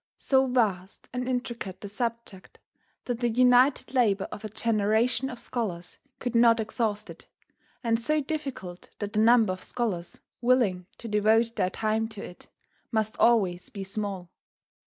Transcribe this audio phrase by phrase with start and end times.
[0.17, 2.57] So vast and intricate the subject
[3.05, 7.27] that the united labour of a generation of scholars could not exhaust it,
[7.83, 12.47] and so difficult that the number of scholars willing to devote their time to it
[12.91, 14.31] must always be small.